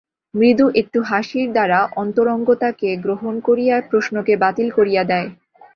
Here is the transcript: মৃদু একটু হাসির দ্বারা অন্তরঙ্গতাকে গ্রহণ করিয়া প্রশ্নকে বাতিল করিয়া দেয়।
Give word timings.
মৃদু 0.33 0.65
একটু 0.75 0.99
হাসির 1.01 1.47
দ্বারা 1.51 1.79
অন্তরঙ্গতাকে 1.95 2.89
গ্রহণ 2.97 3.33
করিয়া 3.47 3.75
প্রশ্নকে 3.89 4.33
বাতিল 4.43 4.67
করিয়া 4.77 5.03
দেয়। 5.03 5.29